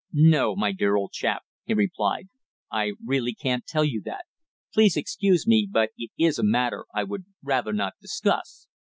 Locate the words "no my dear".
0.13-0.95